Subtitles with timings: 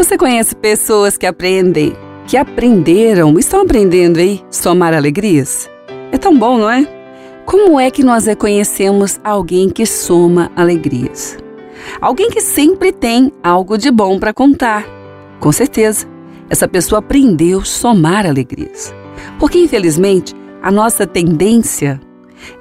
[0.00, 1.94] Você conhece pessoas que aprendem,
[2.26, 5.68] que aprenderam, estão aprendendo aí, somar alegrias?
[6.10, 6.88] É tão bom, não é?
[7.44, 11.36] Como é que nós reconhecemos alguém que soma alegrias?
[12.00, 14.86] Alguém que sempre tem algo de bom para contar.
[15.38, 16.06] Com certeza,
[16.48, 18.94] essa pessoa aprendeu somar alegrias.
[19.38, 22.00] Porque, infelizmente, a nossa tendência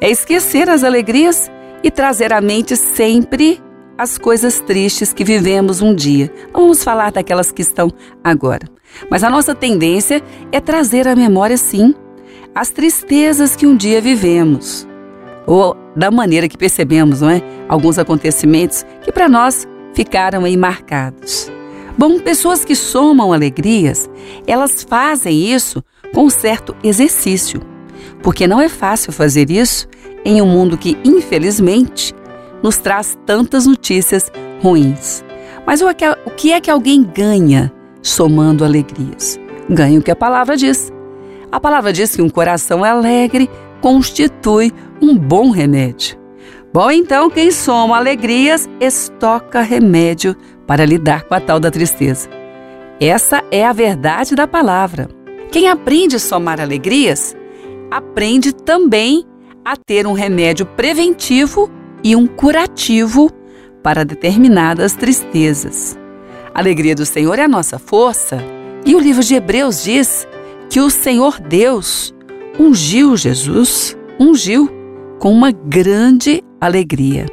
[0.01, 1.49] é esquecer as alegrias
[1.81, 3.61] e trazer à mente sempre
[3.99, 6.31] as coisas tristes que vivemos um dia.
[6.53, 7.91] Não vamos falar daquelas que estão
[8.23, 8.65] agora.
[9.11, 10.23] Mas a nossa tendência
[10.53, 11.93] é trazer à memória, sim,
[12.55, 14.87] as tristezas que um dia vivemos.
[15.45, 17.43] Ou da maneira que percebemos, não é?
[17.67, 21.51] Alguns acontecimentos que para nós ficaram aí marcados.
[21.97, 24.09] Bom, pessoas que somam alegrias,
[24.47, 27.59] elas fazem isso com um certo exercício,
[28.23, 29.89] porque não é fácil fazer isso
[30.23, 32.13] em um mundo que, infelizmente,
[32.63, 34.31] nos traz tantas notícias
[34.61, 35.23] ruins.
[35.65, 35.87] Mas o
[36.35, 39.39] que é que alguém ganha somando alegrias?
[39.69, 40.91] Ganha o que a palavra diz.
[41.51, 43.49] A palavra diz que um coração alegre
[43.81, 46.17] constitui um bom remédio.
[46.71, 50.35] Bom, então, quem soma alegrias, estoca remédio
[50.67, 52.29] para lidar com a tal da tristeza.
[52.99, 55.09] Essa é a verdade da palavra.
[55.51, 57.35] Quem aprende a somar alegrias,
[57.89, 59.25] aprende também
[59.65, 61.71] a ter um remédio preventivo
[62.03, 63.31] e um curativo
[63.83, 65.97] para determinadas tristezas.
[66.53, 68.37] A alegria do Senhor é a nossa força,
[68.85, 70.27] e o livro de Hebreus diz
[70.69, 72.13] que o Senhor Deus
[72.59, 74.69] ungiu Jesus, ungiu
[75.19, 77.25] com uma grande alegria,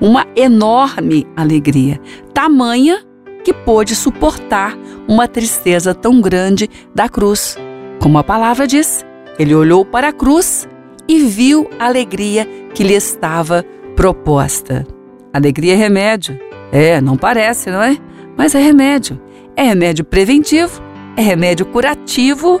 [0.00, 2.00] uma enorme alegria,
[2.32, 3.04] tamanha
[3.44, 7.56] que pôde suportar uma tristeza tão grande da cruz.
[8.00, 9.04] Como a palavra diz,
[9.38, 10.66] ele olhou para a cruz
[11.06, 13.64] e viu a alegria que lhe estava
[13.96, 14.86] proposta.
[15.32, 16.38] Alegria é remédio.
[16.72, 17.96] É, não parece, não é?
[18.36, 19.20] Mas é remédio.
[19.56, 20.82] É remédio preventivo,
[21.16, 22.60] é remédio curativo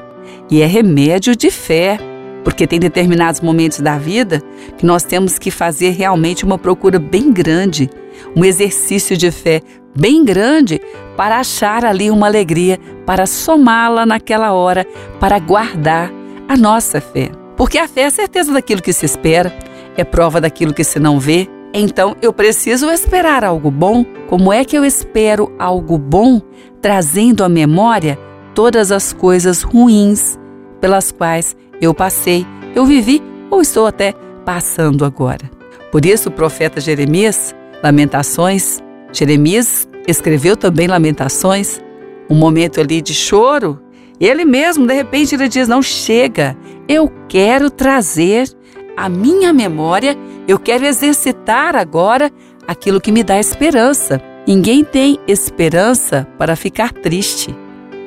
[0.50, 1.98] e é remédio de fé.
[2.44, 4.40] Porque tem determinados momentos da vida
[4.76, 7.88] que nós temos que fazer realmente uma procura bem grande,
[8.36, 9.62] um exercício de fé
[9.96, 10.80] bem grande
[11.16, 14.86] para achar ali uma alegria, para somá-la naquela hora,
[15.18, 16.10] para guardar
[16.48, 17.30] a nossa fé.
[17.56, 19.52] Porque a fé é a certeza daquilo que se espera,
[19.96, 21.48] é prova daquilo que se não vê.
[21.72, 24.04] Então eu preciso esperar algo bom.
[24.28, 26.40] Como é que eu espero algo bom?
[26.80, 28.18] Trazendo à memória
[28.54, 30.38] todas as coisas ruins
[30.80, 34.12] pelas quais eu passei, eu vivi ou estou até
[34.44, 35.50] passando agora.
[35.90, 38.80] Por isso o profeta Jeremias, Lamentações,
[39.12, 41.80] Jeremias escreveu também Lamentações,
[42.28, 43.80] um momento ali de choro.
[44.20, 46.56] Ele mesmo, de repente, ele diz: Não chega,
[46.88, 48.48] eu quero trazer
[48.96, 50.16] a minha memória,
[50.46, 52.30] eu quero exercitar agora
[52.66, 54.20] aquilo que me dá esperança.
[54.46, 57.54] Ninguém tem esperança para ficar triste.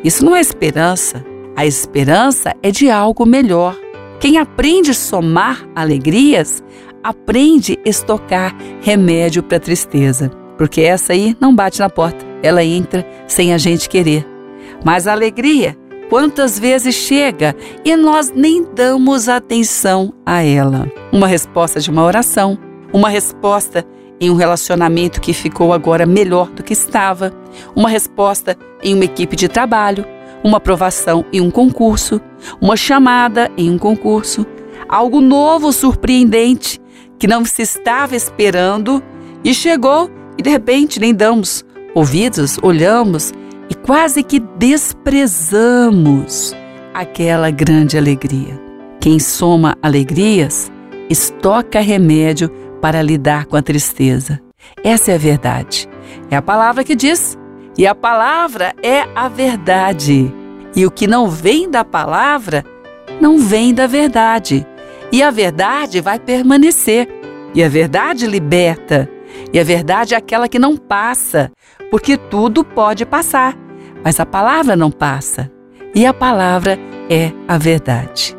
[0.03, 1.25] Isso não é esperança.
[1.55, 3.75] A esperança é de algo melhor.
[4.19, 6.63] Quem aprende a somar alegrias,
[7.03, 13.05] aprende a estocar remédio para tristeza, porque essa aí não bate na porta, ela entra
[13.27, 14.25] sem a gente querer.
[14.83, 15.77] Mas a alegria
[16.09, 17.53] Quantas vezes chega
[17.83, 20.89] e nós nem damos atenção a ela?
[21.11, 22.57] Uma resposta de uma oração,
[22.93, 23.85] uma resposta
[24.19, 27.33] em um relacionamento que ficou agora melhor do que estava,
[27.75, 30.05] uma resposta em uma equipe de trabalho,
[30.43, 32.21] uma aprovação em um concurso,
[32.61, 34.45] uma chamada em um concurso,
[34.87, 36.79] algo novo, surpreendente,
[37.19, 39.03] que não se estava esperando
[39.43, 43.33] e chegou e de repente nem damos ouvidos, olhamos
[43.87, 46.53] quase que desprezamos
[46.93, 48.61] aquela grande alegria.
[48.99, 50.69] Quem soma alegrias,
[51.09, 52.49] estoca remédio
[52.81, 54.41] para lidar com a tristeza.
[54.83, 55.87] Essa é a verdade.
[56.29, 57.37] É a palavra que diz,
[57.77, 60.33] e a palavra é a verdade.
[60.75, 62.65] E o que não vem da palavra,
[63.21, 64.67] não vem da verdade.
[65.13, 67.07] E a verdade vai permanecer.
[67.55, 69.09] E a verdade liberta.
[69.53, 71.49] E a verdade é aquela que não passa,
[71.89, 73.55] porque tudo pode passar,
[74.07, 75.51] mas a palavra não passa.
[75.93, 78.37] E a palavra é a verdade.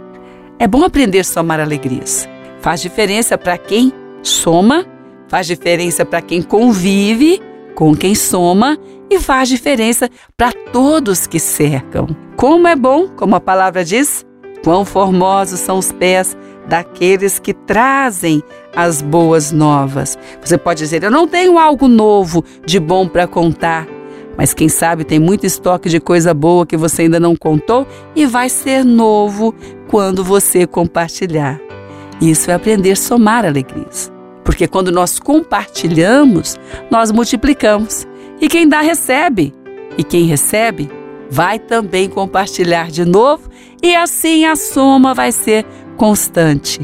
[0.58, 2.26] É bom aprender a somar alegrias.
[2.62, 3.92] Faz diferença para quem
[4.22, 4.86] soma,
[5.28, 7.42] faz diferença para quem convive
[7.74, 8.78] com quem soma
[9.10, 12.06] e faz diferença para todos que cercam.
[12.34, 14.24] Como é bom, como a palavra diz,
[14.64, 16.34] quão formosos são os pés
[16.66, 18.42] daqueles que trazem
[18.74, 20.16] as boas novas.
[20.40, 23.97] Você pode dizer: Eu não tenho algo novo de bom para contar.
[24.38, 28.24] Mas quem sabe tem muito estoque de coisa boa que você ainda não contou e
[28.24, 29.52] vai ser novo
[29.88, 31.60] quando você compartilhar.
[32.20, 34.12] Isso é aprender a somar alegrias.
[34.44, 36.56] Porque quando nós compartilhamos,
[36.88, 38.06] nós multiplicamos.
[38.40, 39.52] E quem dá, recebe.
[39.98, 40.88] E quem recebe
[41.28, 43.48] vai também compartilhar de novo
[43.82, 46.80] e assim a soma vai ser constante.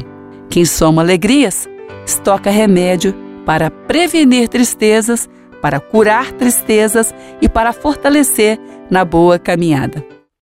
[0.49, 1.67] Quem soma alegrias,
[2.05, 3.15] estoca remédio
[3.45, 5.29] para prevenir tristezas,
[5.65, 10.14] para curar tristezas e para fortalecer na boa caminhada.